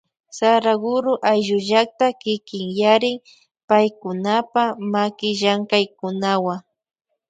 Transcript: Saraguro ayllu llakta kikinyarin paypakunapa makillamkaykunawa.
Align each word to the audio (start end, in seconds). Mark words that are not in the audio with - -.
Saraguro 0.37 1.13
ayllu 1.31 1.57
llakta 1.67 2.07
kikinyarin 2.21 3.17
paypakunapa 3.67 4.61
makillamkaykunawa. 4.91 6.55